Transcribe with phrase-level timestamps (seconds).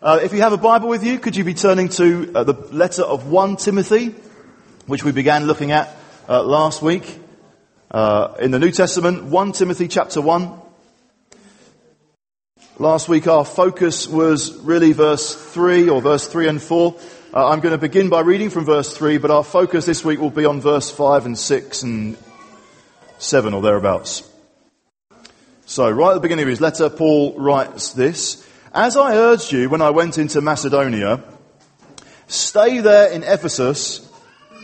[0.00, 2.52] Uh, if you have a Bible with you, could you be turning to uh, the
[2.70, 4.14] letter of 1 Timothy,
[4.86, 5.92] which we began looking at
[6.28, 7.18] uh, last week
[7.90, 10.52] uh, in the New Testament, 1 Timothy chapter 1.
[12.78, 16.94] Last week our focus was really verse 3 or verse 3 and 4.
[17.34, 20.20] Uh, I'm going to begin by reading from verse 3, but our focus this week
[20.20, 22.16] will be on verse 5 and 6 and
[23.18, 24.22] 7 or thereabouts.
[25.66, 28.47] So, right at the beginning of his letter, Paul writes this.
[28.74, 31.22] As I urged you when I went into Macedonia,
[32.26, 34.06] stay there in Ephesus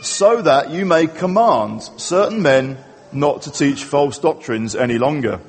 [0.01, 2.77] so that you may command certain men
[3.11, 5.39] not to teach false doctrines any longer,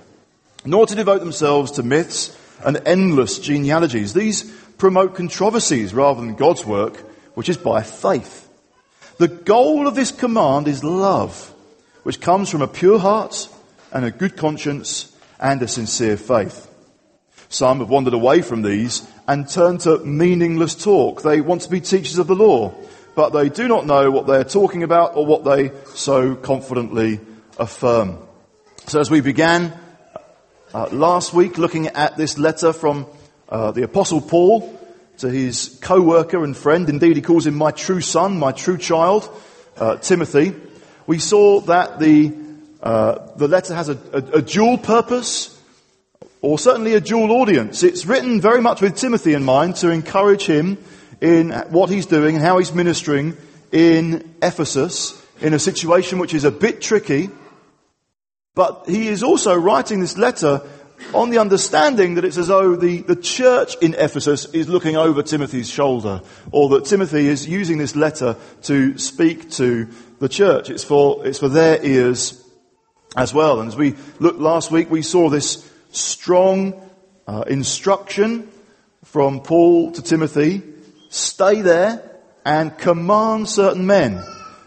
[0.64, 2.34] nor to devote themselves to myths
[2.64, 4.14] and endless genealogies.
[4.14, 4.44] These
[4.78, 6.96] promote controversies rather than God's work,
[7.34, 8.48] which is by faith.
[9.18, 11.52] The goal of this command is love,
[12.04, 13.48] which comes from a pure heart
[13.92, 16.70] and a good conscience and a sincere faith.
[17.48, 21.22] Some have wandered away from these and turned to meaningless talk.
[21.22, 22.74] They want to be teachers of the law,
[23.14, 27.20] but they do not know what they're talking about or what they so confidently
[27.58, 28.18] affirm.
[28.86, 29.78] So as we began
[30.74, 33.06] uh, last week looking at this letter from
[33.48, 34.78] uh, the apostle Paul
[35.18, 39.28] to his co-worker and friend, indeed he calls him my true son, my true child,
[39.76, 40.54] uh, Timothy,
[41.06, 42.34] we saw that the,
[42.82, 45.55] uh, the letter has a, a, a dual purpose
[46.46, 47.82] or certainly a dual audience.
[47.82, 50.78] It's written very much with Timothy in mind to encourage him
[51.20, 53.36] in what he's doing and how he's ministering
[53.72, 57.30] in Ephesus in a situation which is a bit tricky.
[58.54, 60.62] But he is also writing this letter
[61.12, 65.24] on the understanding that it's as though the, the church in Ephesus is looking over
[65.24, 69.88] Timothy's shoulder, or that Timothy is using this letter to speak to
[70.20, 70.70] the church.
[70.70, 72.40] It's for, it's for their ears
[73.16, 73.58] as well.
[73.58, 76.80] And as we looked last week, we saw this strong
[77.26, 78.48] uh, instruction
[79.04, 80.62] from Paul to Timothy
[81.08, 82.02] stay there
[82.44, 84.22] and command certain men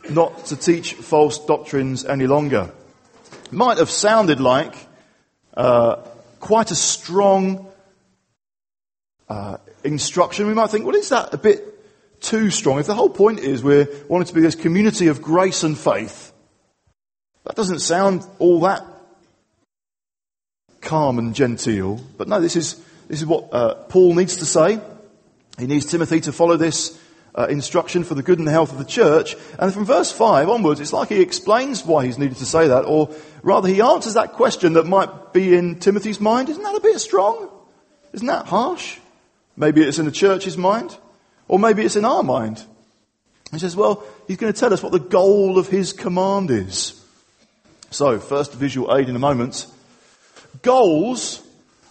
[0.10, 2.72] not to teach false doctrines any longer.
[3.52, 4.76] Might have sounded like
[5.56, 5.98] uh,
[6.40, 7.72] quite a strong
[9.28, 10.48] uh, instruction.
[10.48, 12.80] We might think, well, is that a bit too strong?
[12.80, 16.34] If the whole point is we're wanting to be this community of grace and faith,
[17.46, 18.86] that doesn't sound all that
[20.90, 22.02] calm and genteel.
[22.18, 22.74] But no, this is,
[23.08, 24.80] this is what uh, Paul needs to say.
[25.60, 27.00] He needs Timothy to follow this
[27.36, 29.36] uh, instruction for the good and the health of the church.
[29.60, 32.86] And from verse 5 onwards, it's like he explains why he's needed to say that,
[32.86, 33.14] or
[33.44, 36.50] rather he answers that question that might be in Timothy's mind.
[36.50, 37.52] Isn't that a bit strong?
[38.14, 38.98] Isn't that harsh?
[39.56, 40.98] Maybe it's in the church's mind,
[41.48, 42.64] or maybe it's in our mind.
[43.52, 47.00] He says, well, he's going to tell us what the goal of his command is.
[47.92, 49.68] So, first visual aid in a moment.
[50.62, 51.42] Goals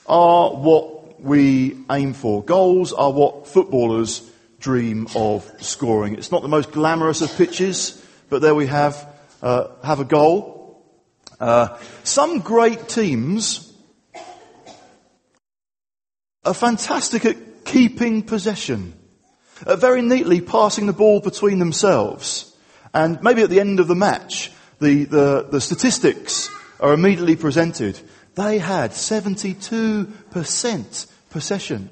[0.06, 2.42] are what we aim for.
[2.42, 4.28] Goals are what footballers
[4.60, 6.14] dream of scoring.
[6.14, 9.08] It's not the most glamorous of pitches, but there we have,
[9.42, 10.84] uh, have a goal.
[11.40, 13.72] Uh, some great teams
[16.44, 18.94] are fantastic at keeping possession,
[19.66, 22.54] at very neatly passing the ball between themselves.
[22.94, 28.00] And maybe at the end of the match, the, the, the statistics are immediately presented.
[28.38, 31.90] They had 72% possession.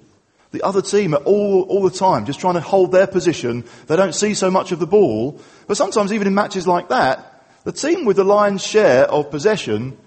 [0.52, 3.64] The other team are all, all the time just trying to hold their position.
[3.88, 5.40] They don't see so much of the ball.
[5.66, 9.98] But sometimes even in matches like that, the team with the lion's share of possession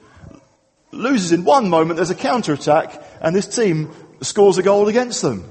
[0.94, 3.92] loses in one moment, there's a counter attack, and this team
[4.22, 5.44] scores a goal against them.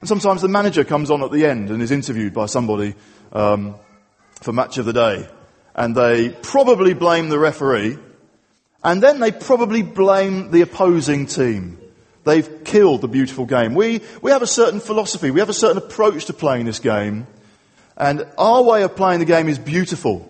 [0.00, 2.94] And sometimes the manager comes on at the end and is interviewed by somebody
[3.32, 3.76] um,
[4.42, 5.26] for match of the day.
[5.74, 7.96] And they probably blame the referee
[8.82, 11.78] and then they probably blame the opposing team.
[12.24, 13.74] They've killed the beautiful game.
[13.74, 15.30] We, we have a certain philosophy.
[15.30, 17.26] We have a certain approach to playing this game.
[17.96, 20.26] And our way of playing the game is beautiful.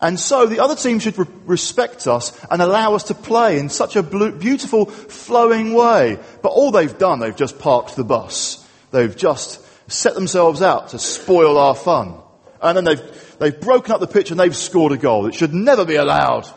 [0.00, 3.68] And so the other team should re- respect us and allow us to play in
[3.68, 6.18] such a blue, beautiful, flowing way.
[6.40, 8.64] But all they've done, they've just parked the bus.
[8.92, 9.60] They've just
[9.90, 12.14] set themselves out to spoil our fun.
[12.62, 15.26] And then they've, they've broken up the pitch and they've scored a goal.
[15.26, 16.48] It should never be allowed.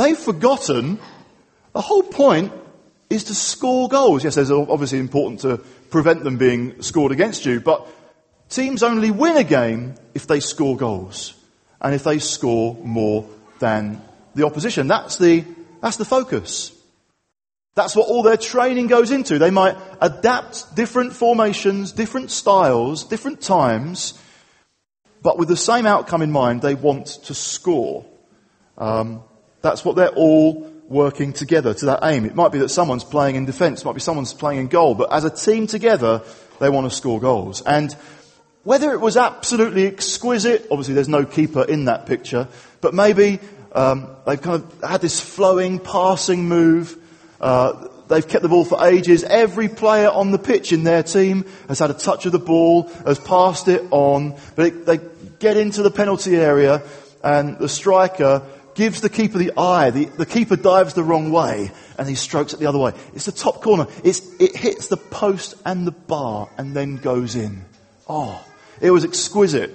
[0.00, 0.98] They've forgotten
[1.74, 2.54] the whole point
[3.10, 4.24] is to score goals.
[4.24, 5.58] Yes, it's obviously important to
[5.90, 7.86] prevent them being scored against you, but
[8.48, 11.34] teams only win a game if they score goals
[11.82, 14.00] and if they score more than
[14.34, 14.88] the opposition.
[14.88, 15.44] That's the,
[15.82, 16.72] that's the focus.
[17.74, 19.38] That's what all their training goes into.
[19.38, 24.18] They might adapt different formations, different styles, different times,
[25.20, 28.06] but with the same outcome in mind, they want to score.
[28.78, 29.24] Um,
[29.62, 32.24] that's what they're all working together to that aim.
[32.24, 35.12] It might be that someone's playing in defence, might be someone's playing in goal, but
[35.12, 36.22] as a team together,
[36.58, 37.62] they want to score goals.
[37.62, 37.94] And
[38.64, 42.48] whether it was absolutely exquisite, obviously there's no keeper in that picture,
[42.80, 43.38] but maybe
[43.72, 46.96] um, they've kind of had this flowing, passing move.
[47.40, 49.22] Uh, they've kept the ball for ages.
[49.22, 52.88] Every player on the pitch in their team has had a touch of the ball,
[53.06, 54.98] has passed it on, but it, they
[55.38, 56.82] get into the penalty area
[57.22, 58.42] and the striker
[58.74, 59.90] gives the keeper the eye.
[59.90, 62.92] The, the keeper dives the wrong way and he strokes it the other way.
[63.14, 63.86] It's the top corner.
[64.04, 67.64] It's, it hits the post and the bar and then goes in.
[68.08, 68.44] Oh,
[68.80, 69.72] it was exquisite.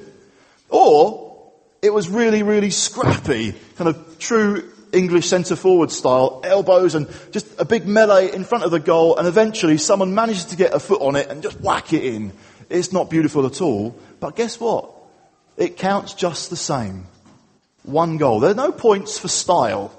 [0.70, 1.52] Or
[1.82, 7.48] it was really, really scrappy, kind of true English centre forward style, elbows and just
[7.60, 10.80] a big melee in front of the goal and eventually someone manages to get a
[10.80, 12.32] foot on it and just whack it in.
[12.70, 14.92] It's not beautiful at all, but guess what?
[15.58, 17.06] It counts just the same.
[17.86, 18.40] One goal.
[18.40, 19.92] There are no points for style.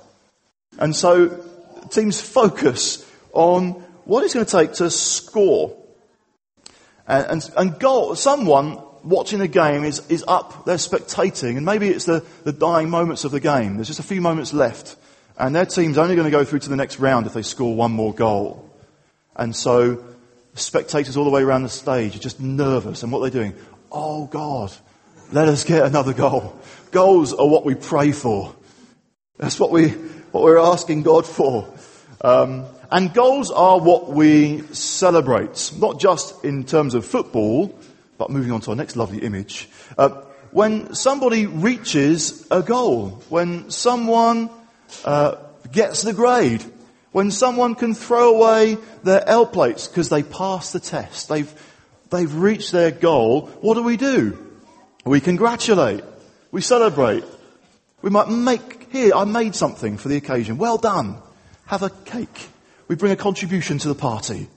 [0.78, 1.42] And so
[1.90, 3.72] teams focus on
[4.04, 5.76] what it's going to take to score.
[7.06, 11.88] And, and, and goal, someone watching a game is, is up, they're spectating, and maybe
[11.88, 13.76] it's the, the dying moments of the game.
[13.76, 14.96] There's just a few moments left.
[15.38, 17.74] And their team's only going to go through to the next round if they score
[17.74, 18.70] one more goal.
[19.36, 20.02] And so
[20.54, 23.02] spectators all the way around the stage are just nervous.
[23.02, 23.54] And what they're doing,
[23.92, 24.72] oh God,
[25.32, 26.58] let us get another goal.
[26.96, 28.54] Goals are what we pray for.
[29.36, 29.90] That's what we,
[30.32, 31.70] what we're asking God for.
[32.22, 37.78] Um, and goals are what we celebrate, not just in terms of football,
[38.16, 39.68] but moving on to our next lovely image.
[39.98, 40.22] Uh,
[40.52, 44.48] when somebody reaches a goal, when someone
[45.04, 45.34] uh,
[45.70, 46.64] gets the grade,
[47.12, 51.52] when someone can throw away their L plates because they passed the test, they've,
[52.08, 54.42] they've reached their goal, what do we do?
[55.04, 56.02] We congratulate.
[56.56, 57.22] We celebrate.
[58.00, 60.56] We might make, here, I made something for the occasion.
[60.56, 61.18] Well done.
[61.66, 62.48] Have a cake.
[62.88, 64.48] We bring a contribution to the party.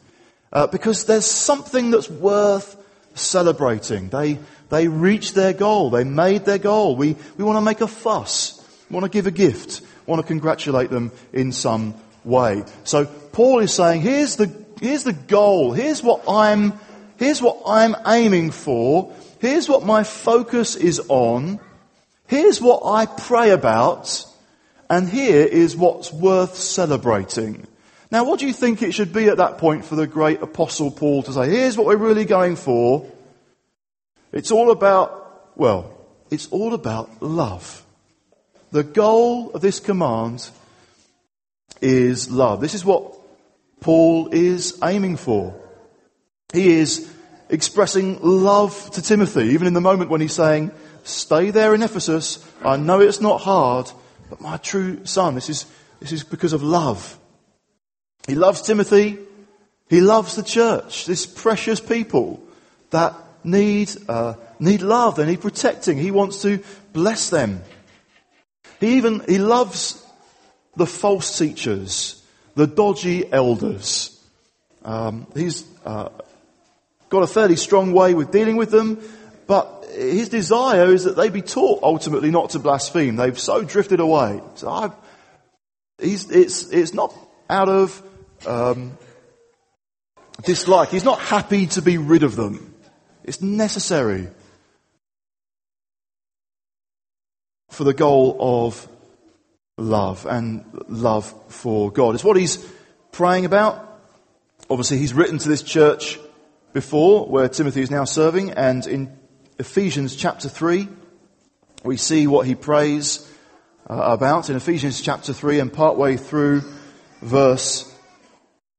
[0.53, 2.77] Uh, because there's something that's worth
[3.15, 4.07] celebrating.
[4.07, 5.89] They, they reached their goal.
[5.89, 6.95] They made their goal.
[6.95, 8.65] We, we want to make a fuss.
[8.89, 9.81] We want to give a gift.
[9.81, 12.63] We want to congratulate them in some way.
[12.85, 14.49] So Paul is saying, here's the,
[14.79, 15.73] here's the goal.
[15.73, 16.79] Here's what I'm,
[17.17, 19.13] here's what I'm aiming for.
[19.39, 21.59] Here's what my focus is on.
[22.29, 24.23] Here's what I pray about.
[24.87, 27.65] And here is what's worth celebrating.
[28.11, 30.91] Now, what do you think it should be at that point for the great apostle
[30.91, 33.11] Paul to say, here's what we're really going for?
[34.31, 35.91] It's all about, well,
[36.29, 37.83] it's all about love.
[38.71, 40.47] The goal of this command
[41.81, 42.61] is love.
[42.61, 43.19] This is what
[43.79, 45.59] Paul is aiming for.
[46.53, 47.11] He is
[47.49, 50.71] expressing love to Timothy, even in the moment when he's saying,
[51.09, 52.45] stay there in Ephesus.
[52.63, 53.91] I know it's not hard,
[54.29, 55.65] but my true son, this is,
[55.99, 57.17] this is because of love.
[58.27, 59.17] He loves Timothy.
[59.89, 62.43] He loves the church, this precious people
[62.91, 65.15] that need, uh, need love.
[65.15, 65.97] They need protecting.
[65.97, 66.63] He wants to
[66.93, 67.63] bless them.
[68.79, 70.05] He even, he loves
[70.75, 72.23] the false teachers,
[72.55, 74.15] the dodgy elders.
[74.85, 76.09] Um, he's uh,
[77.09, 78.99] got a fairly strong way with dealing with them,
[79.47, 83.17] but his desire is that they be taught ultimately not to blaspheme.
[83.17, 84.41] They've so drifted away.
[84.55, 84.95] So
[85.99, 87.13] it's, it's not
[87.49, 88.01] out of
[88.47, 88.97] um,
[90.43, 90.89] dislike.
[90.89, 92.73] He's not happy to be rid of them.
[93.23, 94.27] It's necessary
[97.69, 98.87] for the goal of
[99.77, 102.15] love and love for God.
[102.15, 102.57] It's what he's
[103.11, 103.85] praying about.
[104.69, 106.19] Obviously, he's written to this church
[106.73, 109.18] before, where Timothy is now serving, and in
[109.59, 110.87] Ephesians chapter 3,
[111.83, 113.29] we see what he prays
[113.89, 116.63] uh, about in Ephesians chapter 3 and partway through
[117.21, 117.93] verse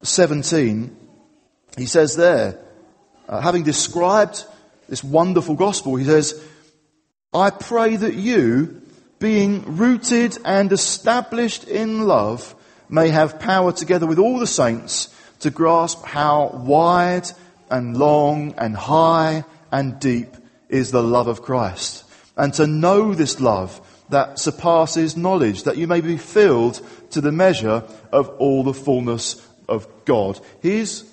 [0.03, 0.97] 17,
[1.77, 2.59] he says there,
[3.29, 4.47] uh, having described
[4.89, 6.43] this wonderful gospel, he says,
[7.35, 8.81] I pray that you,
[9.19, 12.55] being rooted and established in love,
[12.89, 17.31] may have power together with all the saints to grasp how wide
[17.71, 20.37] and long and high and deep
[20.71, 22.05] is the love of Christ.
[22.37, 27.33] And to know this love that surpasses knowledge, that you may be filled to the
[27.33, 30.41] measure of all the fullness of God.
[30.61, 31.05] His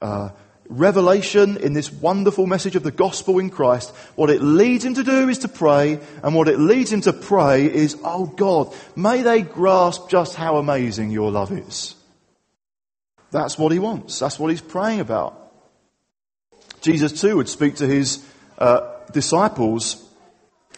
[0.00, 0.30] uh,
[0.68, 5.04] revelation in this wonderful message of the gospel in Christ, what it leads him to
[5.04, 9.22] do is to pray, and what it leads him to pray is, oh God, may
[9.22, 11.94] they grasp just how amazing your love is.
[13.30, 14.18] That's what he wants.
[14.18, 15.40] That's what he's praying about.
[16.80, 18.24] Jesus too would speak to his
[18.58, 18.80] uh,
[19.12, 20.02] disciples,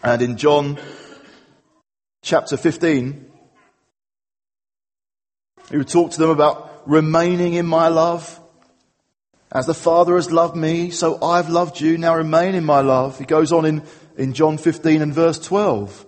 [0.03, 0.79] and in John
[2.21, 3.25] chapter 15,
[5.69, 8.39] He would talk to them about remaining in my love.
[9.51, 11.97] As the Father has loved me, so I've loved you.
[11.97, 13.17] Now remain in my love.
[13.17, 13.83] He goes on in,
[14.17, 16.05] in John 15 and verse 12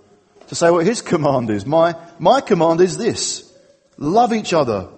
[0.47, 1.65] to say what his command is.
[1.65, 3.49] My, my command is this.
[3.97, 4.89] Love each other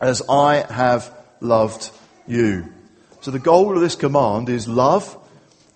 [0.00, 1.90] as I have loved
[2.26, 2.72] you.
[3.20, 5.18] So the goal of this command is love.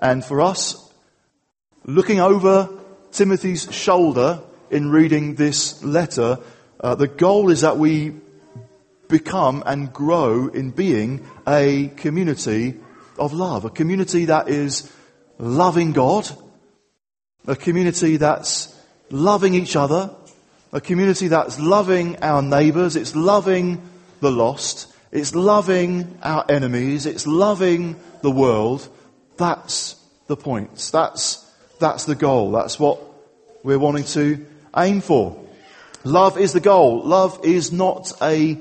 [0.00, 0.90] And for us,
[1.84, 2.68] looking over
[3.12, 6.38] Timothy's shoulder in reading this letter,
[6.80, 8.14] uh, the goal is that we
[9.08, 12.76] become and grow in being a community
[13.18, 14.90] of love, a community that is
[15.38, 16.30] loving God,
[17.46, 18.74] a community that's
[19.10, 20.14] loving each other,
[20.72, 23.82] a community that's loving our neighbours, it's loving
[24.20, 28.88] the lost, it's loving our enemies, it's loving the world.
[29.40, 30.90] That's the point.
[30.92, 32.52] That's, that's the goal.
[32.52, 33.00] That's what
[33.62, 34.44] we're wanting to
[34.76, 35.42] aim for.
[36.04, 37.02] Love is the goal.
[37.02, 38.58] Love is not a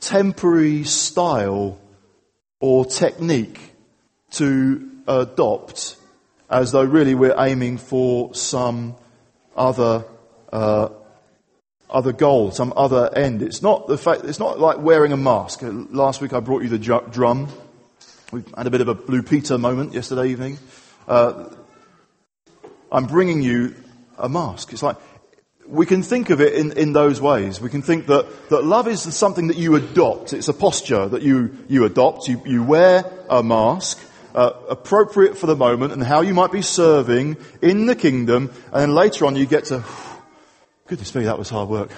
[0.00, 1.78] temporary style
[2.60, 3.58] or technique
[4.32, 5.96] to adopt
[6.50, 8.96] as though really we're aiming for some
[9.56, 10.04] other
[10.52, 10.90] uh,
[11.88, 13.40] other goal, some other end.
[13.40, 14.24] It's not the fact.
[14.24, 15.60] It's not like wearing a mask.
[15.62, 17.48] Last week I brought you the drum.
[18.32, 20.58] We had a bit of a Blue Peter moment yesterday evening.
[21.06, 21.48] Uh,
[22.90, 23.76] I'm bringing you
[24.18, 24.72] a mask.
[24.72, 24.96] It's like
[25.68, 27.60] we can think of it in, in those ways.
[27.60, 30.32] We can think that, that love is something that you adopt.
[30.32, 32.26] It's a posture that you, you adopt.
[32.26, 34.00] You, you wear a mask,
[34.34, 38.50] uh, appropriate for the moment and how you might be serving in the kingdom.
[38.72, 39.84] And then later on you get to,
[40.88, 41.90] goodness me, that was hard work.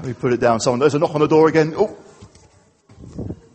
[0.00, 0.58] Let me put it down.
[0.58, 1.74] Someone, there's a knock on the door again.
[1.76, 1.96] Oh,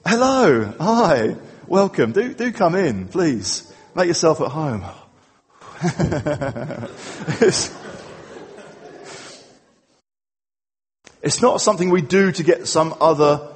[0.06, 0.74] hello.
[0.80, 1.36] Hi.
[1.68, 2.12] Welcome.
[2.12, 3.74] Do, do come in, please.
[3.96, 4.84] Make yourself at home.
[11.26, 13.52] It's not something we do to get some other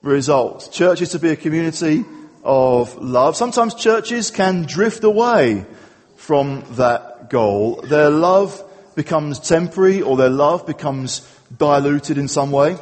[0.00, 0.70] result.
[0.70, 2.04] Church is to be a community
[2.44, 3.34] of love.
[3.34, 5.66] Sometimes churches can drift away
[6.14, 7.82] from that goal.
[7.82, 8.62] Their love
[8.94, 11.28] becomes temporary or their love becomes
[11.58, 12.76] diluted in some way.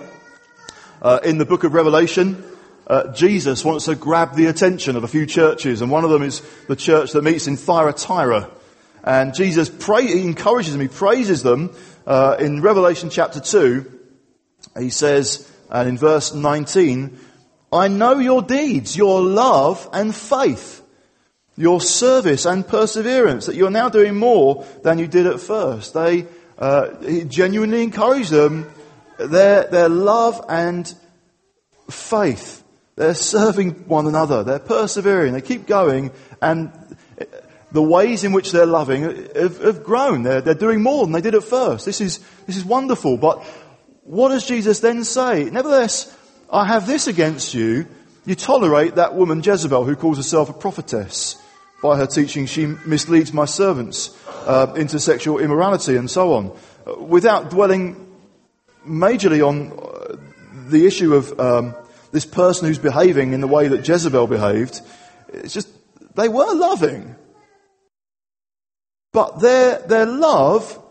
[1.00, 2.44] Uh, in the book of Revelation,
[2.88, 6.22] uh, Jesus wants to grab the attention of a few churches, and one of them
[6.22, 8.50] is the church that meets in Thyatira.
[9.04, 11.74] And Jesus pray, he encourages them, he praises them
[12.06, 13.98] uh, in Revelation chapter 2
[14.78, 17.18] he says, and in verse 19,
[17.72, 20.82] I know your deeds, your love and faith,
[21.56, 25.94] your service and perseverance, that you're now doing more than you did at first.
[25.94, 26.26] They
[26.58, 28.68] uh, he genuinely encourage them,
[29.18, 30.92] their, their love and
[31.88, 32.64] faith.
[32.98, 34.42] They're serving one another.
[34.42, 35.32] They're persevering.
[35.32, 36.10] They keep going.
[36.42, 36.72] And
[37.70, 40.24] the ways in which they're loving have, have grown.
[40.24, 41.86] They're, they're doing more than they did at first.
[41.86, 43.16] This is, this is wonderful.
[43.16, 43.44] But
[44.02, 45.44] what does Jesus then say?
[45.44, 46.12] Nevertheless,
[46.50, 47.86] I have this against you.
[48.26, 51.40] You tolerate that woman Jezebel who calls herself a prophetess.
[51.80, 56.58] By her teaching, she misleads my servants uh, into sexual immorality and so on.
[56.84, 58.12] Uh, without dwelling
[58.84, 60.16] majorly on uh,
[60.68, 61.76] the issue of um,
[62.12, 64.80] this person who's behaving in the way that Jezebel behaved,
[65.32, 65.68] it's just,
[66.14, 67.16] they were loving.
[69.12, 70.82] But their, their love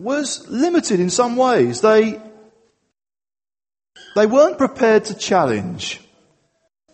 [0.00, 1.80] was limited in some ways.
[1.80, 2.20] They,
[4.14, 6.00] they weren't prepared to challenge.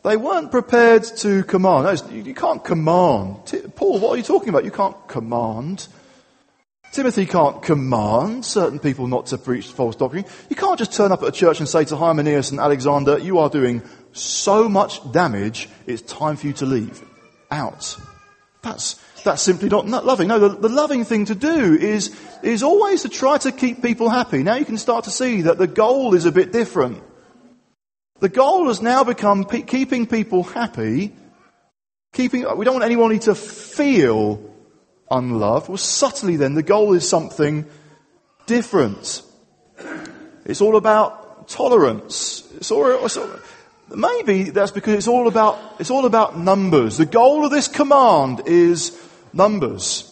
[0.03, 1.85] They weren't prepared to command.
[1.85, 3.37] No, you can't command.
[3.77, 4.65] Paul, what are you talking about?
[4.65, 5.89] You can't command.
[6.93, 10.25] Timothy can't command certain people not to preach false doctrine.
[10.49, 13.39] You can't just turn up at a church and say to Hymenaeus and Alexander, you
[13.39, 13.83] are doing
[14.13, 17.01] so much damage, it's time for you to leave.
[17.53, 17.97] Out.
[18.63, 20.29] That's, that's simply not loving.
[20.29, 24.09] No, the, the, loving thing to do is, is always to try to keep people
[24.09, 24.43] happy.
[24.43, 27.03] Now you can start to see that the goal is a bit different.
[28.19, 31.15] The goal has now become pe- keeping people happy,
[32.13, 34.50] keeping, we don't want anyone to feel
[35.11, 35.69] unloved.
[35.69, 37.67] Well, subtly then, the goal is something
[38.47, 39.23] different.
[40.45, 42.47] It's all about tolerance.
[42.57, 43.31] It's all, it's all,
[43.95, 46.97] maybe that's because it's all about, it's all about numbers.
[46.97, 48.97] The goal of this command is
[49.33, 50.07] numbers.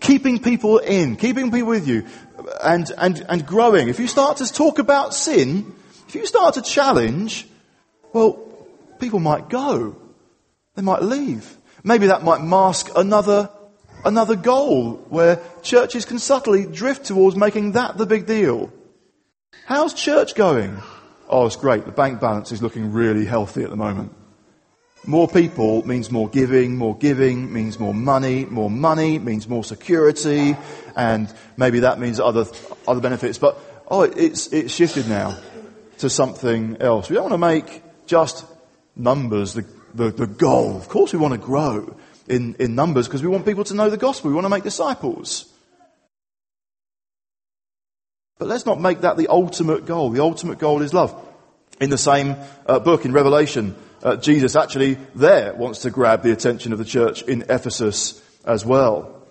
[0.00, 2.04] Keeping people in, keeping people with you,
[2.62, 3.88] and, and, and growing.
[3.88, 5.74] If you start to talk about sin,
[6.08, 7.46] if you start to challenge,
[8.12, 8.32] well,
[8.98, 9.96] people might go.
[10.74, 11.56] They might leave.
[11.82, 13.50] Maybe that might mask another,
[14.04, 18.72] another goal where churches can subtly drift towards making that the big deal.
[19.66, 20.78] How's church going?
[21.28, 21.86] Oh, it's great.
[21.86, 24.14] The bank balance is looking really healthy at the moment.
[25.06, 30.56] More people means more giving, more giving means more money, more money means more security,
[30.96, 32.46] and maybe that means other,
[32.88, 33.58] other benefits, but
[33.88, 35.36] oh, it's, it's shifted now
[35.98, 37.10] to something else.
[37.10, 38.46] We don't want to make just
[38.96, 40.76] numbers the, the, the goal.
[40.76, 41.96] Of course we want to grow
[42.28, 44.30] in, in numbers because we want people to know the gospel.
[44.30, 45.50] We want to make disciples.
[48.38, 50.10] But let's not make that the ultimate goal.
[50.10, 51.14] The ultimate goal is love.
[51.80, 56.32] In the same uh, book in Revelation, uh, Jesus actually there wants to grab the
[56.32, 59.22] attention of the church in Ephesus as well.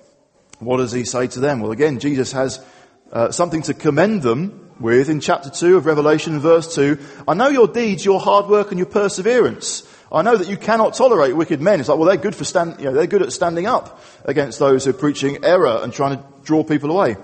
[0.60, 1.60] What does he say to them?
[1.60, 2.64] Well, again, Jesus has
[3.12, 6.98] uh, something to commend them with in chapter 2 of Revelation, verse 2.
[7.28, 9.84] I know your deeds, your hard work, and your perseverance.
[10.14, 11.80] I know that you cannot tolerate wicked men.
[11.80, 14.60] It's like, well, they're good for stand, you know, they're good at standing up against
[14.60, 17.16] those who are preaching error and trying to draw people away.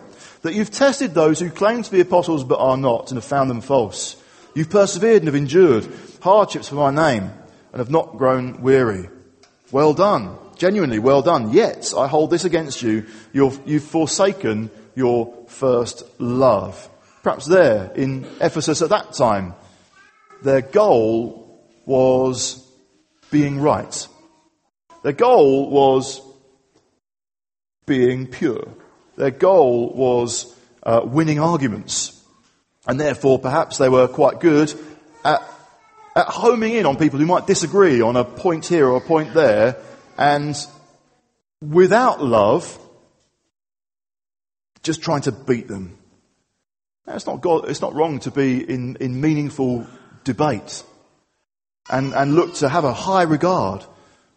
[0.42, 3.50] That you've tested those who claim to be apostles but are not and have found
[3.50, 4.16] them false.
[4.56, 5.88] You've persevered and have endured
[6.22, 7.32] hardships for my name
[7.72, 9.10] and have not grown weary.
[9.72, 10.38] Well done.
[10.56, 11.54] Genuinely well done.
[11.54, 13.06] Yet I hold this against you.
[13.34, 16.90] you have you've forsaken your first love.
[17.22, 19.54] Perhaps there in Ephesus at that time,
[20.42, 22.66] their goal was
[23.32, 24.08] being right.
[25.04, 26.22] Their goal was
[27.86, 28.68] being pure.
[29.16, 32.16] Their goal was uh, winning arguments.
[32.88, 34.74] And therefore, perhaps they were quite good
[35.24, 35.42] at,
[36.16, 39.34] at homing in on people who might disagree on a point here or a point
[39.34, 39.78] there.
[40.18, 40.56] And
[41.62, 42.78] without love,
[44.84, 45.98] just trying to beat them.
[47.06, 49.88] Now, it's not, God, it's not wrong to be in, in meaningful
[50.24, 50.84] debate
[51.90, 53.84] and, and look to have a high regard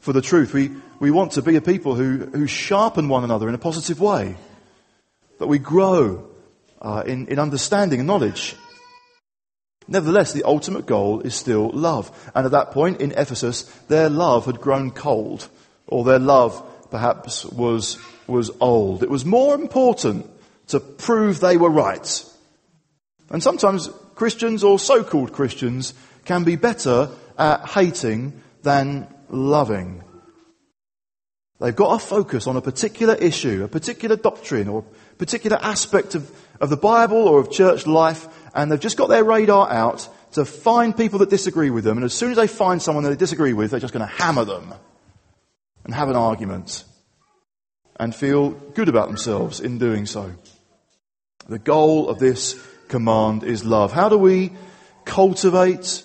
[0.01, 0.53] for the truth.
[0.53, 4.01] We, we want to be a people who, who sharpen one another in a positive
[4.01, 4.37] way,
[5.39, 6.29] that we grow
[6.81, 8.57] uh, in, in understanding and knowledge.
[9.89, 12.31] Nevertheless, the ultimate goal is still love.
[12.35, 15.49] And at that point in Ephesus, their love had grown cold,
[15.87, 19.03] or their love perhaps was, was old.
[19.03, 20.31] It was more important
[20.69, 22.25] to prove they were right.
[23.31, 25.95] And sometimes Christians or so-called Christians
[26.25, 27.11] can be better
[27.43, 30.05] at hating than loving.
[31.59, 36.15] They've got to focus on a particular issue, a particular doctrine, or a particular aspect
[36.15, 40.09] of, of the Bible or of church life, and they've just got their radar out
[40.33, 43.11] to find people that disagree with them, and as soon as they find someone that
[43.11, 44.73] they disagree with, they're just going to hammer them
[45.85, 46.85] and have an argument
[47.99, 50.33] and feel good about themselves in doing so.
[51.49, 52.55] The goal of this
[52.87, 53.93] command is love.
[53.93, 54.53] How do we
[55.05, 56.05] cultivate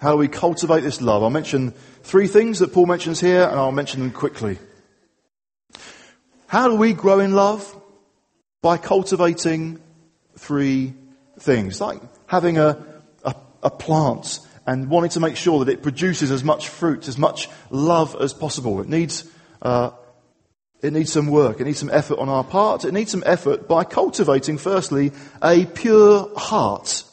[0.00, 1.22] how do we cultivate this love?
[1.22, 4.58] I'll mention three things that Paul mentions here, and I'll mention them quickly.
[6.46, 7.76] How do we grow in love?
[8.62, 9.78] By cultivating
[10.38, 10.94] three
[11.38, 12.82] things, like having a,
[13.24, 17.18] a, a plant and wanting to make sure that it produces as much fruit, as
[17.18, 18.80] much love as possible.
[18.80, 19.90] It needs, uh,
[20.82, 21.60] it needs some work.
[21.60, 22.86] It needs some effort on our part.
[22.86, 27.04] It needs some effort by cultivating, firstly, a pure heart.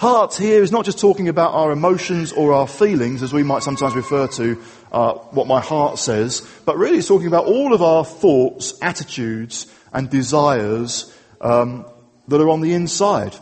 [0.00, 3.62] Heart here is not just talking about our emotions or our feelings, as we might
[3.62, 7.82] sometimes refer to uh, what my heart says, but really it's talking about all of
[7.82, 11.86] our thoughts, attitudes, and desires um,
[12.28, 13.36] that are on the inside.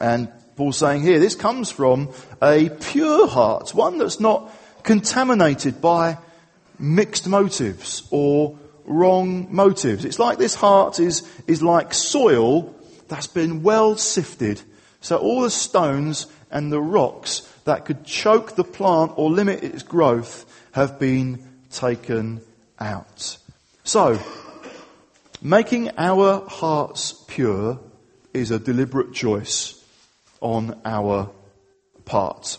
[0.00, 4.52] And Paul's saying here, this comes from a pure heart, one that's not
[4.84, 6.18] contaminated by
[6.78, 10.04] mixed motives or wrong motives.
[10.04, 12.74] It's like this heart is, is like soil
[13.08, 14.62] that's been well sifted
[15.00, 19.82] so all the stones and the rocks that could choke the plant or limit its
[19.82, 22.40] growth have been taken
[22.78, 23.36] out.
[23.84, 24.18] So,
[25.42, 27.78] making our hearts pure
[28.32, 29.82] is a deliberate choice
[30.40, 31.30] on our
[32.04, 32.58] part.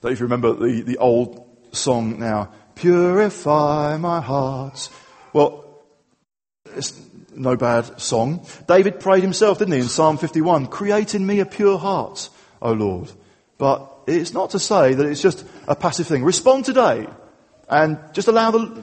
[0.00, 4.88] Don't you remember the, the old song now, Purify my heart.
[5.32, 5.64] Well,
[6.74, 6.90] it's
[7.34, 8.46] no bad song.
[8.66, 12.28] David prayed himself, didn't he, in Psalm 51, create in me a pure heart,
[12.60, 13.10] O Lord.
[13.58, 16.24] But it's not to say that it's just a passive thing.
[16.24, 17.06] Respond today
[17.68, 18.82] and just allow the,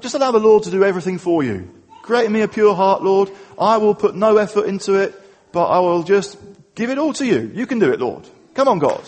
[0.00, 1.72] just allow the Lord to do everything for you.
[2.02, 3.30] Create in me a pure heart, Lord.
[3.58, 5.14] I will put no effort into it,
[5.52, 6.38] but I will just
[6.74, 7.50] give it all to you.
[7.54, 8.28] You can do it, Lord.
[8.54, 9.02] Come on, God.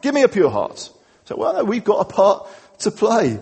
[0.00, 0.90] Give me a pure heart.
[1.24, 2.48] So, well, we've got a part
[2.80, 3.38] to play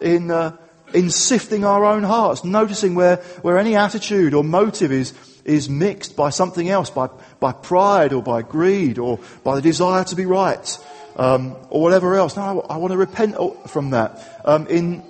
[0.00, 0.56] in, uh,
[0.94, 5.12] in sifting our own hearts, noticing where, where any attitude or motive is,
[5.44, 7.08] is mixed by something else, by,
[7.40, 10.78] by pride or by greed or by the desire to be right,
[11.16, 12.36] um, or whatever else.
[12.36, 13.36] No, I, I, want to repent
[13.68, 14.40] from that.
[14.44, 15.02] Um, in,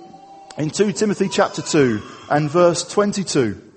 [0.57, 3.69] in 2 Timothy chapter 2 and verse 22,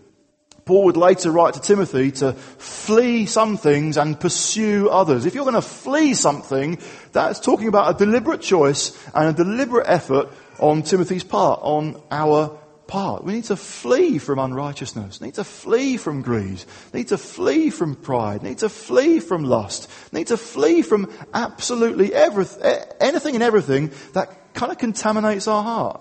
[0.65, 5.27] Paul would later write to Timothy to flee some things and pursue others.
[5.27, 6.79] If you're going to flee something,
[7.11, 12.59] that's talking about a deliberate choice and a deliberate effort on Timothy's part, on our
[12.87, 13.25] part.
[13.25, 15.21] We need to flee from unrighteousness.
[15.21, 16.63] Need to flee from greed.
[16.93, 18.43] Need to flee from pride.
[18.43, 19.91] Need to flee from lust.
[20.13, 22.63] Need to flee from absolutely everything,
[23.01, 26.01] anything and everything that kind of contaminates our heart.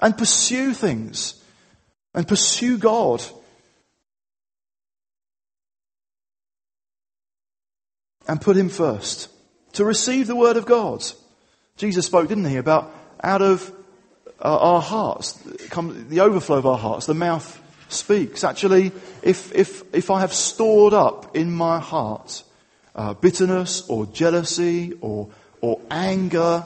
[0.00, 1.40] And pursue things.
[2.14, 3.22] And pursue God.
[8.26, 9.28] And put Him first.
[9.74, 11.04] To receive the Word of God.
[11.76, 13.70] Jesus spoke, didn't he, about out of
[14.40, 18.44] uh, our hearts, come, the overflow of our hearts, the mouth speaks.
[18.44, 22.42] Actually, if, if, if I have stored up in my heart
[22.94, 25.28] uh, bitterness or jealousy or,
[25.60, 26.64] or anger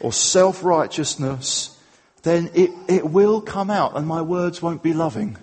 [0.00, 1.78] or self-righteousness,
[2.22, 5.36] then it, it will come out and my words won't be loving.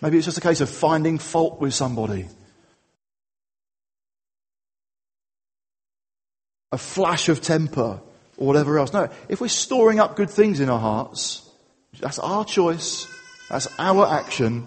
[0.00, 2.26] Maybe it's just a case of finding fault with somebody.
[6.72, 8.00] A flash of temper
[8.36, 8.92] or whatever else.
[8.92, 11.48] No, if we're storing up good things in our hearts,
[12.00, 13.06] that's our choice,
[13.48, 14.66] that's our action,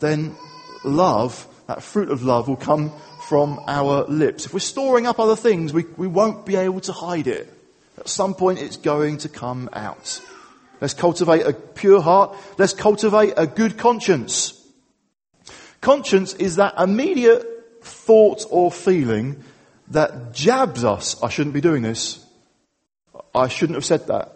[0.00, 0.36] then
[0.84, 2.92] love, that fruit of love will come
[3.28, 4.46] from our lips.
[4.46, 7.52] If we're storing up other things, we, we won't be able to hide it.
[7.98, 10.20] At some point it's going to come out.
[10.80, 12.36] Let's cultivate a pure heart.
[12.58, 14.58] Let's cultivate a good conscience.
[15.80, 17.46] Conscience is that immediate
[17.82, 19.44] thought or feeling
[19.88, 22.21] that jabs us, I shouldn't be doing this,
[23.34, 24.32] I shouldn't have said that.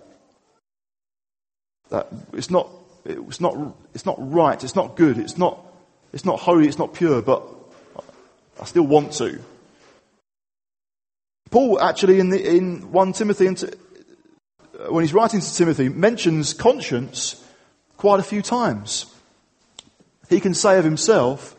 [1.90, 2.68] That it's not,
[3.05, 3.57] it's not,
[3.94, 5.64] it's not right, it's not good, it's not,
[6.12, 7.42] it's not holy, it's not pure, but
[8.61, 9.40] I still want to.
[11.51, 17.42] Paul actually in, the, in 1 Timothy, uh, when he's writing to Timothy, mentions conscience
[17.96, 19.07] quite a few times.
[20.29, 21.55] He can say of himself,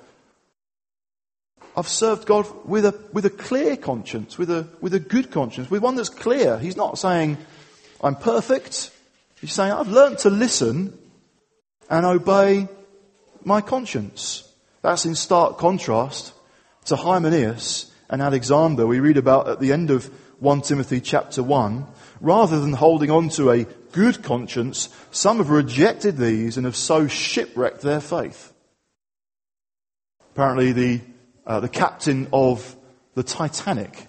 [1.78, 5.70] I've served God with a, with a clear conscience, with a, with a good conscience,
[5.70, 6.58] with one that's clear.
[6.58, 7.38] He's not saying,
[8.04, 8.90] I'm perfect.
[9.40, 10.98] He's saying, I've learned to listen
[11.88, 12.68] and obey
[13.44, 14.52] my conscience.
[14.82, 16.34] That's in stark contrast
[16.86, 20.08] to Hymenaeus and Alexander we read about at the end of
[20.40, 21.86] 1 Timothy chapter 1.
[22.22, 27.08] Rather than holding on to a good conscience, some have rejected these and have so
[27.08, 28.52] shipwrecked their faith.
[30.32, 31.02] Apparently the
[31.48, 32.76] uh, the captain of
[33.16, 34.08] the Titanic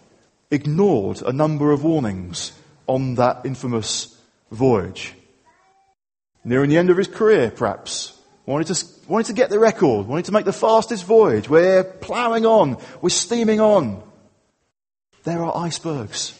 [0.50, 2.52] ignored a number of warnings
[2.86, 4.20] on that infamous
[4.50, 5.14] voyage.
[6.44, 8.18] Nearing the end of his career, perhaps.
[8.44, 11.48] Wanted to, wanted to get the record, wanted to make the fastest voyage.
[11.48, 14.02] We're ploughing on, we're steaming on.
[15.24, 16.38] There are icebergs.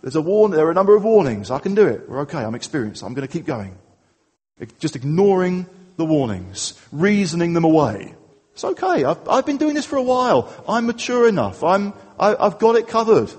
[0.00, 1.50] There's a warn, there are a number of warnings.
[1.50, 2.08] I can do it.
[2.08, 2.38] We're okay.
[2.38, 3.02] I'm experienced.
[3.02, 3.76] I'm going to keep going.
[4.78, 8.14] Just ignoring the warnings, reasoning them away.
[8.58, 9.04] It's okay.
[9.04, 10.52] I've, I've been doing this for a while.
[10.68, 11.62] I'm mature enough.
[11.62, 13.30] I'm, I, I've got it covered.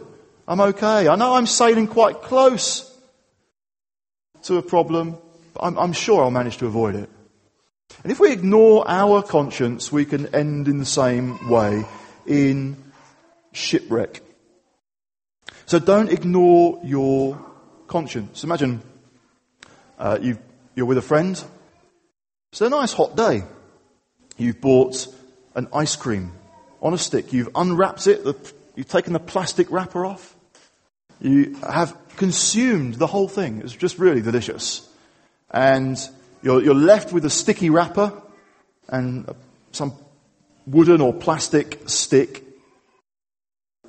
[0.47, 1.09] I'm okay.
[1.09, 2.89] I know I'm sailing quite close
[4.43, 5.17] to a problem,
[5.53, 7.09] but I'm, I'm sure I'll manage to avoid it.
[8.01, 11.83] And if we ignore our conscience, we can end in the same way
[12.25, 12.77] in
[13.51, 14.21] shipwreck.
[15.65, 17.45] So don't ignore your
[17.87, 18.45] conscience.
[18.45, 18.81] Imagine
[19.97, 20.37] uh, you
[20.77, 21.43] are with a friend.
[22.53, 23.43] It's a nice hot day.
[24.39, 25.07] You've bought
[25.53, 26.31] an ice cream
[26.81, 27.33] on a stick.
[27.33, 28.25] You've unwrapped it.
[28.75, 30.35] You've taken the plastic wrapper off.
[31.19, 33.61] You have consumed the whole thing.
[33.61, 34.87] It's just really delicious.
[35.51, 35.97] And
[36.41, 38.13] you're, you're left with a sticky wrapper
[38.87, 39.29] and
[39.73, 39.93] some
[40.65, 42.45] wooden or plastic stick.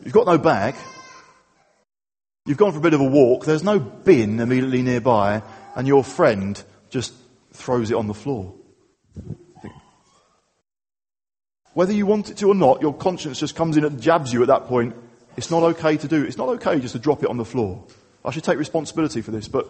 [0.03, 0.75] You've got no bag.
[2.47, 3.45] You've gone for a bit of a walk.
[3.45, 5.43] There's no bin immediately nearby,
[5.77, 7.13] and your friend just
[7.53, 8.55] throws it on the floor.
[11.75, 14.43] Whether you want it to or not, your conscience just comes in and jabs you
[14.43, 14.95] at that point.
[15.37, 16.25] It's not okay to do.
[16.25, 17.85] It's not okay just to drop it on the floor.
[18.25, 19.69] I should take responsibility for this, but,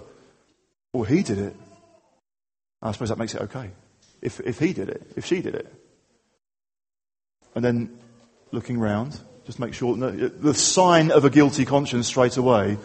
[0.92, 1.54] well, he did it.
[2.82, 3.70] I suppose that makes it okay.
[4.22, 5.72] If, if he did it, if she did it.
[7.54, 7.98] And then
[8.50, 12.78] looking round, just make sure, no, the sign of a guilty conscience straight away.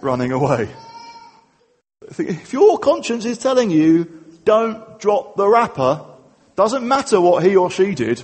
[0.00, 0.68] Running away.
[2.18, 4.04] If your conscience is telling you,
[4.44, 6.04] don't drop the wrapper,
[6.54, 8.22] doesn't matter what he or she did,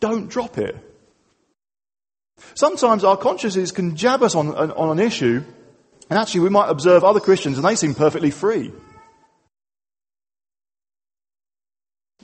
[0.00, 0.76] don't drop it.
[2.54, 5.44] Sometimes our consciences can jab us on, on an issue,
[6.08, 8.72] and actually we might observe other Christians and they seem perfectly free.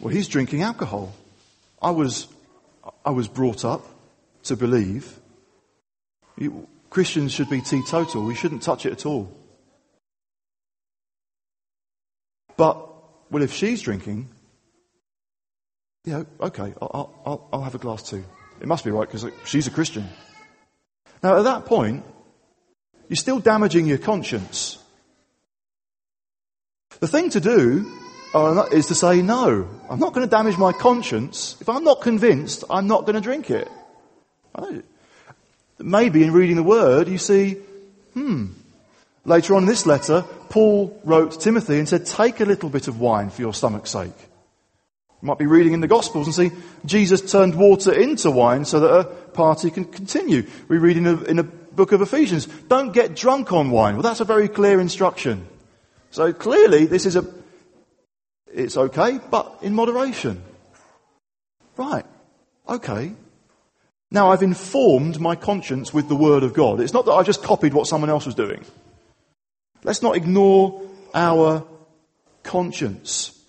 [0.01, 1.15] Well, he's drinking alcohol.
[1.81, 2.29] I was,
[3.05, 3.87] I was brought up
[4.45, 5.19] to believe
[6.91, 8.25] Christians should be teetotal.
[8.25, 9.31] We shouldn't touch it at all.
[12.57, 12.89] But,
[13.31, 14.29] well, if she's drinking,
[16.05, 18.25] yeah, okay, I'll, I'll, I'll have a glass too.
[18.61, 20.09] It must be right because she's a Christian.
[21.23, 22.05] Now, at that point,
[23.09, 24.79] you're still damaging your conscience.
[27.01, 27.93] The thing to do
[28.35, 31.57] uh, is to say, no, I'm not going to damage my conscience.
[31.61, 33.69] If I'm not convinced, I'm not going to drink it.
[35.79, 37.55] Maybe in reading the word, you see,
[38.15, 38.47] hmm.
[39.27, 43.01] Later on in this letter, Paul wrote Timothy and said, take a little bit of
[43.01, 44.13] wine for your stomach's sake.
[45.23, 48.81] You might be reading in the Gospels and see Jesus turned water into wine so
[48.81, 50.47] that a party can continue.
[50.69, 53.95] We read in a, in a book of Ephesians, don't get drunk on wine.
[53.95, 55.47] Well, that's a very clear instruction.
[56.11, 57.27] So clearly, this is a,
[58.53, 60.43] it's okay, but in moderation.
[61.77, 62.07] Right.
[62.69, 63.13] Okay.
[64.11, 66.81] Now I've informed my conscience with the Word of God.
[66.81, 68.65] It's not that I just copied what someone else was doing.
[69.87, 70.83] Let's not ignore
[71.15, 71.65] our
[72.43, 73.41] conscience.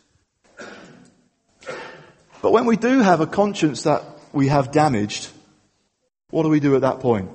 [2.43, 5.29] But when we do have a conscience that we have damaged,
[6.29, 7.31] what do we do at that point?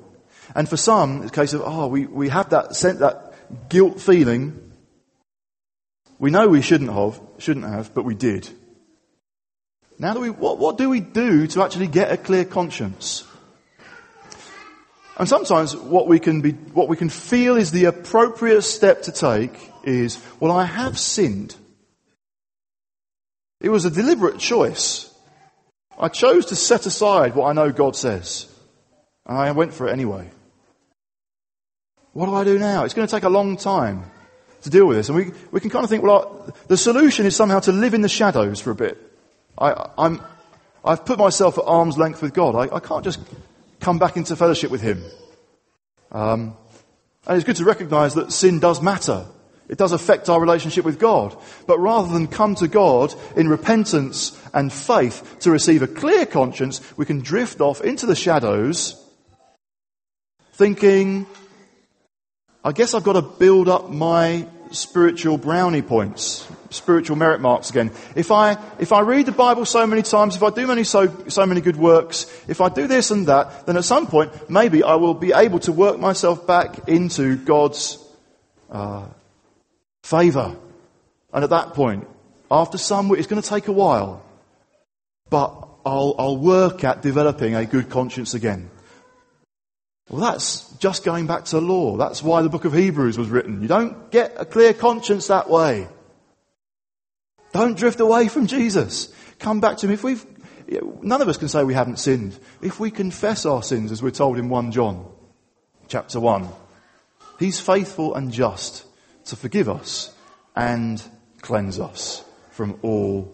[0.55, 3.33] And for some, it's a case of, oh, we, we have that, sense, that
[3.67, 4.71] guilt feeling
[6.17, 8.47] we know we shouldn't have, shouldn't have, but we did.
[9.99, 13.25] Now do we, what, what do we do to actually get a clear conscience?
[15.17, 19.11] And sometimes what we can be, what we can feel is the appropriate step to
[19.11, 19.51] take
[19.83, 21.55] is, well, I have sinned.
[23.61, 25.13] It was a deliberate choice.
[25.99, 28.47] I chose to set aside what I know God says.
[29.25, 30.29] And I went for it anyway.
[32.13, 32.83] What do I do now?
[32.83, 34.11] It's going to take a long time
[34.61, 35.09] to deal with this.
[35.09, 38.01] And we, we can kind of think, well, the solution is somehow to live in
[38.01, 38.97] the shadows for a bit.
[39.57, 40.21] I, I'm,
[40.83, 42.55] I've put myself at arm's length with God.
[42.55, 43.19] I, I can't just
[43.83, 45.03] come back into fellowship with Him.
[46.11, 46.55] Um,
[47.27, 49.25] and it's good to recognize that sin does matter.
[49.69, 51.37] It does affect our relationship with God.
[51.67, 56.81] But rather than come to God in repentance and faith to receive a clear conscience,
[56.97, 58.99] we can drift off into the shadows
[60.53, 61.25] thinking,
[62.63, 67.91] I guess I've got to build up my spiritual brownie points, spiritual merit marks again.
[68.15, 71.25] If I, if I read the Bible so many times, if I do many, so,
[71.27, 74.83] so many good works, if I do this and that, then at some point, maybe
[74.83, 77.97] I will be able to work myself back into God's
[78.69, 79.05] uh,
[80.03, 80.55] favour.
[81.31, 82.07] And at that point,
[82.51, 84.23] after some, it's going to take a while,
[85.29, 88.69] but I'll, I'll work at developing a good conscience again.
[90.09, 91.97] Well, that's just going back to law.
[91.97, 93.61] That's why the book of Hebrews was written.
[93.61, 95.87] You don't get a clear conscience that way.
[97.53, 99.13] Don't drift away from Jesus.
[99.39, 99.93] Come back to him.
[99.93, 100.25] If we've,
[101.01, 102.37] none of us can say we haven't sinned.
[102.61, 105.05] If we confess our sins, as we're told in 1 John
[105.87, 106.47] chapter 1,
[107.39, 108.85] he's faithful and just
[109.25, 110.11] to forgive us
[110.55, 111.01] and
[111.41, 113.31] cleanse us from all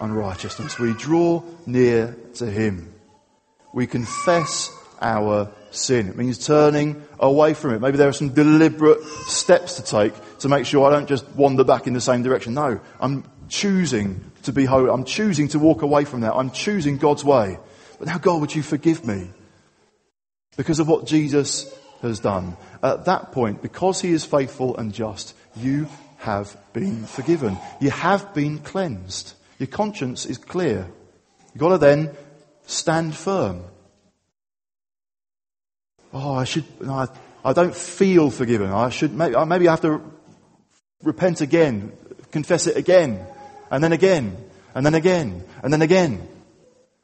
[0.00, 0.78] unrighteousness.
[0.78, 2.94] We draw near to him.
[3.74, 6.08] We confess our sin.
[6.08, 7.80] It means turning away from it.
[7.80, 11.64] Maybe there are some deliberate steps to take to make sure I don't just wander
[11.64, 12.54] back in the same direction.
[12.54, 14.90] No, I'm choosing to be holy.
[14.90, 16.34] I'm choosing to walk away from that.
[16.34, 17.58] I'm choosing God's way.
[17.98, 19.30] But now, God, would you forgive me?
[20.56, 22.56] Because of what Jesus has done.
[22.82, 27.58] At that point, because he is faithful and just, you have been forgiven.
[27.80, 29.34] You have been cleansed.
[29.58, 30.88] Your conscience is clear.
[31.52, 32.16] You've got to then
[32.66, 33.64] stand firm
[36.12, 37.08] oh, I should, I,
[37.44, 38.70] I don't feel forgiven.
[38.70, 40.00] I should, maybe, maybe I have to
[41.02, 41.92] repent again,
[42.30, 43.24] confess it again,
[43.70, 44.36] and then again,
[44.74, 46.26] and then again, and then again,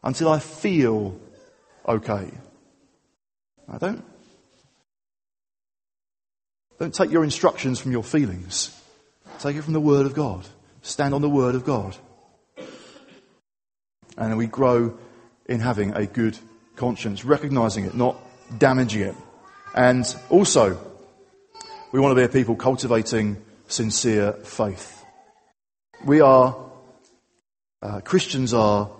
[0.02, 1.18] until I feel
[1.86, 2.30] okay.
[3.68, 4.04] I don't,
[6.78, 8.78] don't take your instructions from your feelings.
[9.38, 10.46] Take it from the Word of God.
[10.82, 11.96] Stand on the Word of God.
[14.16, 14.98] And we grow
[15.46, 16.38] in having a good
[16.76, 18.16] conscience, recognizing it, not
[18.58, 19.14] damaging it.
[19.74, 20.78] And also,
[21.92, 24.93] we want to be a people cultivating sincere faith.
[26.04, 26.54] We are,
[27.80, 28.90] uh, Christians are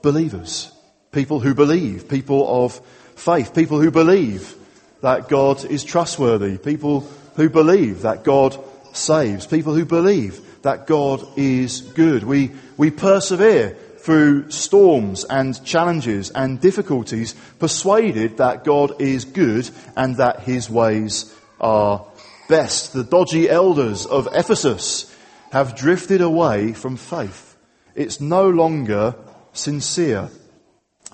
[0.00, 0.70] believers.
[1.10, 2.08] People who believe.
[2.08, 2.80] People of
[3.16, 3.52] faith.
[3.52, 4.54] People who believe
[5.00, 6.58] that God is trustworthy.
[6.58, 7.00] People
[7.34, 8.56] who believe that God
[8.92, 9.44] saves.
[9.44, 12.22] People who believe that God is good.
[12.22, 20.16] We, we persevere through storms and challenges and difficulties, persuaded that God is good and
[20.18, 22.06] that his ways are
[22.48, 22.92] best.
[22.92, 25.11] The dodgy elders of Ephesus
[25.52, 27.56] have drifted away from faith.
[27.94, 29.14] It's no longer
[29.52, 30.30] sincere.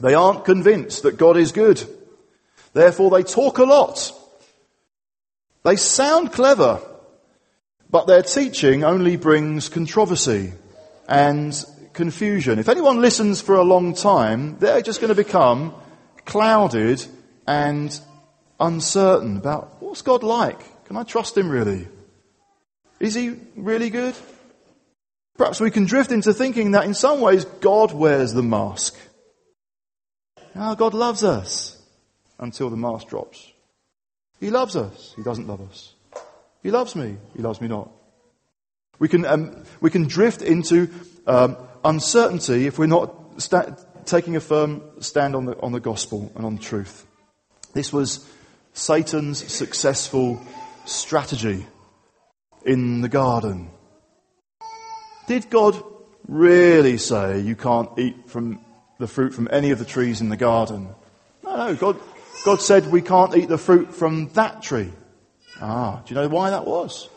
[0.01, 1.83] They aren't convinced that God is good.
[2.72, 4.12] Therefore, they talk a lot.
[5.64, 6.81] They sound clever,
[7.90, 10.53] but their teaching only brings controversy
[11.09, 11.53] and
[11.92, 12.61] confusion.
[12.61, 15.74] If anyone listens for a long time, they're just going to become
[16.27, 17.05] clouded
[17.48, 18.01] and
[18.61, 20.85] uncertain about what's God like?
[20.85, 21.88] Can I trust Him really?
[23.01, 24.15] Is He really good?
[25.37, 28.97] Perhaps we can drift into thinking that in some ways God wears the mask.
[30.55, 31.81] God loves us
[32.41, 33.53] until the mask drops.
[34.41, 35.13] He loves us.
[35.17, 35.95] He doesn't love us.
[36.63, 37.17] He loves me.
[37.37, 37.91] He loves me not.
[38.99, 40.91] We can, um, we can drift into
[41.27, 46.33] um, uncertainty if we're not sta- taking a firm stand on the, on the gospel
[46.35, 47.07] and on truth.
[47.75, 48.29] This was
[48.73, 50.41] Satan's successful
[50.85, 51.67] strategy
[52.64, 53.71] in the garden.
[55.27, 55.83] Did God
[56.27, 58.64] really say you can't eat from
[58.99, 60.88] the fruit from any of the trees in the garden?
[61.42, 61.75] No, no.
[61.75, 62.01] God,
[62.44, 64.90] God said we can't eat the fruit from that tree.
[65.61, 67.09] Ah, do you know why that was?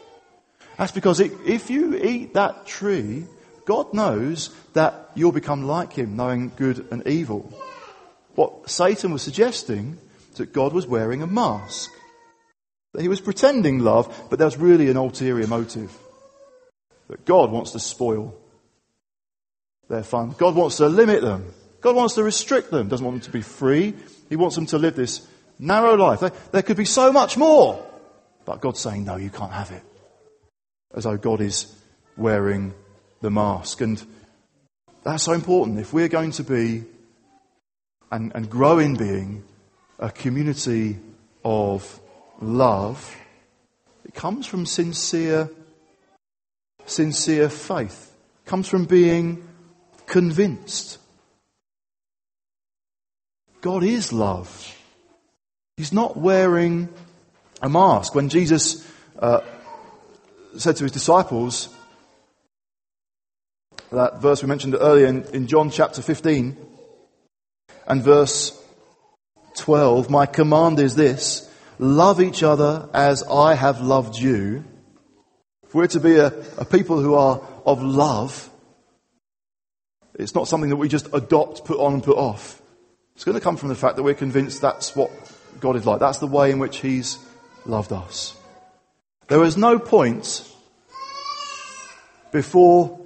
[0.77, 3.25] That's because it, if you eat that tree,
[3.65, 7.53] God knows that you'll become like Him, knowing good and evil.
[8.35, 9.97] What Satan was suggesting
[10.31, 11.91] is that God was wearing a mask.
[12.93, 15.95] That he was pretending love, but there was really an ulterior motive.
[17.07, 18.35] That God wants to spoil
[19.89, 20.35] their fun.
[20.37, 21.53] God wants to limit them.
[21.81, 22.87] God wants to restrict them.
[22.87, 23.93] Doesn't want them to be free.
[24.29, 25.27] He wants them to live this
[25.59, 26.19] narrow life.
[26.19, 27.85] There, there could be so much more.
[28.45, 29.83] But God's saying, no, you can't have it.
[30.93, 31.73] As though God is
[32.17, 32.73] wearing
[33.21, 33.81] the mask.
[33.81, 34.03] And
[35.03, 35.79] that's so important.
[35.79, 36.83] If we're going to be
[38.11, 39.43] and, and grow in being
[39.99, 40.97] a community
[41.43, 41.99] of
[42.41, 43.15] love,
[44.03, 45.49] it comes from sincere,
[46.85, 48.13] sincere faith.
[48.45, 49.47] It comes from being
[50.07, 50.97] convinced.
[53.61, 54.75] God is love.
[55.77, 56.89] He's not wearing
[57.61, 58.15] a mask.
[58.15, 58.85] When Jesus
[59.19, 59.41] uh,
[60.57, 61.69] said to his disciples,
[63.91, 66.57] that verse we mentioned earlier in, in John chapter 15
[67.87, 68.57] and verse
[69.57, 71.49] 12, my command is this,
[71.81, 74.63] love each other as I have loved you.
[75.63, 78.49] If we're to be a, a people who are of love,
[80.13, 82.61] it's not something that we just adopt, put on and put off.
[83.15, 85.11] It's going to come from the fact that we're convinced that's what
[85.59, 85.99] God is like.
[85.99, 87.17] That's the way in which He's
[87.65, 88.35] loved us.
[89.27, 90.47] There was no point
[92.31, 92.99] before,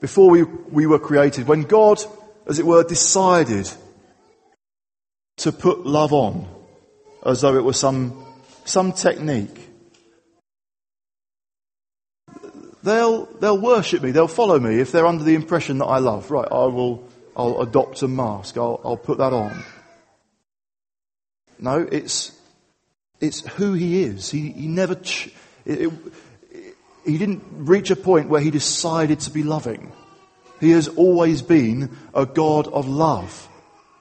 [0.00, 2.02] before we, we were created when God,
[2.46, 3.70] as it were, decided
[5.38, 6.46] to put love on
[7.24, 8.24] as though it was some,
[8.64, 9.68] some technique.
[12.82, 16.30] They'll, they'll worship me, they'll follow me if they're under the impression that I love.
[16.30, 19.62] Right, I will, I'll adopt a mask, I'll, I'll put that on.
[21.60, 22.32] No, it's,
[23.20, 24.30] it's who he is.
[24.30, 25.30] He, he never, ch-
[25.64, 25.92] it, it,
[27.04, 29.92] he didn't reach a point where he decided to be loving.
[30.60, 33.48] He has always been a God of love.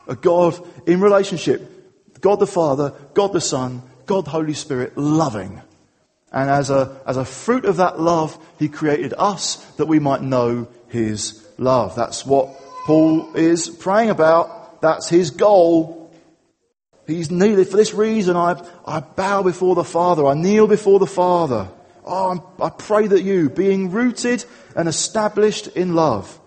[0.07, 1.70] A God in relationship.
[2.21, 5.61] God the Father, God the Son, God the Holy Spirit, loving.
[6.31, 10.21] And as a, as a fruit of that love, he created us that we might
[10.21, 11.95] know his love.
[11.95, 14.81] That's what Paul is praying about.
[14.81, 16.01] That's his goal
[17.07, 17.65] He's kneeling.
[17.65, 20.25] For this reason, I, I bow before the Father.
[20.25, 21.69] I kneel before the Father.
[22.05, 26.39] Oh, I pray that you, being rooted and established in love,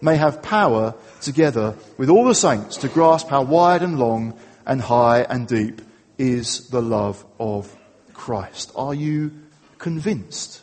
[0.00, 4.80] may have power together with all the saints to grasp how wide and long and
[4.80, 5.82] high and deep
[6.18, 7.74] is the love of
[8.12, 8.72] Christ.
[8.76, 9.32] Are you
[9.78, 10.62] convinced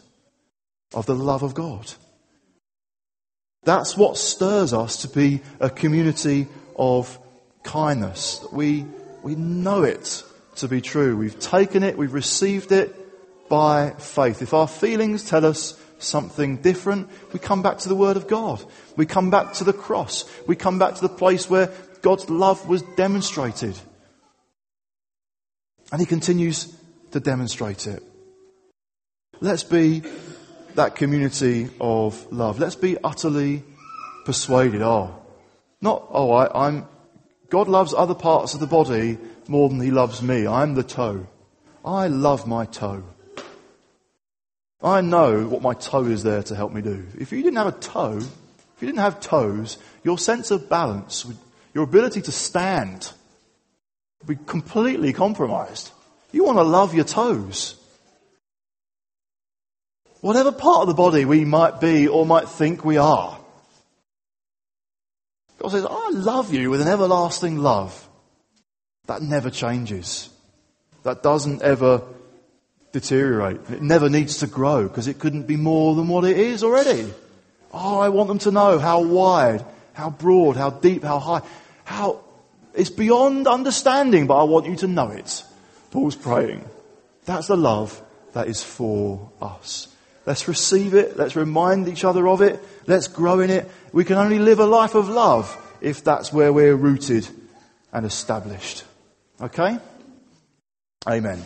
[0.93, 1.91] of the love of God?
[3.63, 7.19] That's what stirs us to be a community of
[7.63, 8.45] kindness.
[8.51, 8.85] We
[9.23, 10.23] we know it
[10.57, 11.17] to be true.
[11.17, 12.95] We've taken it, we've received it
[13.49, 14.41] by faith.
[14.41, 18.63] If our feelings tell us something different, we come back to the Word of God.
[18.95, 20.25] We come back to the cross.
[20.47, 21.67] We come back to the place where
[22.01, 23.77] God's love was demonstrated.
[25.91, 26.73] And He continues
[27.11, 28.03] to demonstrate it.
[29.39, 30.03] Let's be
[30.75, 32.59] that community of love.
[32.59, 33.63] Let's be utterly
[34.25, 34.81] persuaded.
[34.81, 35.15] Oh,
[35.81, 36.87] not, oh, I, I'm,
[37.49, 40.47] God loves other parts of the body more than he loves me.
[40.47, 41.27] I'm the toe.
[41.85, 43.03] I love my toe.
[44.81, 47.05] I know what my toe is there to help me do.
[47.17, 51.25] If you didn't have a toe, if you didn't have toes, your sense of balance,
[51.77, 53.13] your ability to stand
[54.25, 55.91] be completely compromised.
[56.31, 57.75] You want to love your toes.
[60.21, 63.39] Whatever part of the body we might be or might think we are.
[65.59, 68.09] God says, I love you with an everlasting love.
[69.05, 70.29] That never changes.
[71.03, 72.01] That doesn't ever
[72.91, 73.69] deteriorate.
[73.69, 77.13] It never needs to grow because it couldn't be more than what it is already.
[77.71, 79.63] Oh, I want them to know how wide,
[79.93, 81.43] how broad, how deep, how high,
[81.87, 82.19] how
[82.73, 85.43] It's beyond understanding, but I want you to know it.
[85.89, 86.63] Paul's praying.
[87.25, 87.99] That's the love
[88.33, 89.87] that is for us.
[90.27, 91.17] Let's receive it.
[91.17, 92.59] Let's remind each other of it.
[92.85, 93.71] Let's grow in it.
[93.93, 95.49] We can only live a life of love
[95.81, 97.27] if that's where we're rooted
[97.91, 98.83] and established.
[99.41, 99.79] Okay?
[101.07, 101.41] Amen.